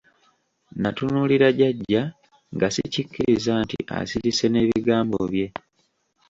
Natunuulira 0.81 1.47
jjajja 1.55 2.03
nga 2.55 2.67
sikikkiriza 2.75 3.53
nti 3.63 3.77
asirise 3.99 4.45
n'ebigambo 4.49 5.17
bye. 5.31 5.47